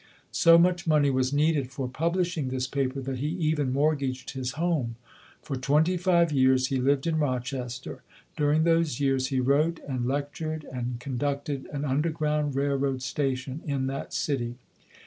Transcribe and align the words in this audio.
So 0.31 0.57
much 0.57 0.87
money 0.87 1.11
was 1.11 1.31
needed 1.31 1.69
for 1.69 1.87
publishing 1.87 2.47
this 2.49 2.65
paper 2.65 3.01
that 3.01 3.19
he 3.19 3.27
even 3.27 3.71
mortgaged 3.71 4.31
his 4.31 4.53
home. 4.53 4.95
For 5.43 5.55
twenty 5.55 5.95
five 5.95 6.31
years 6.31 6.69
he 6.69 6.77
lived 6.79 7.05
in 7.05 7.19
Rochester. 7.19 8.01
During 8.35 8.63
those 8.63 8.99
years 8.99 9.27
he 9.27 9.39
wrote 9.39 9.79
and 9.87 10.07
lectured 10.07 10.63
and 10.73 10.99
conducted 10.99 11.67
an 11.71 11.85
"underground 11.85 12.55
railroad 12.55 13.03
station" 13.03 13.61
in 13.63 13.85
that 13.85 14.11
city. 14.11 14.55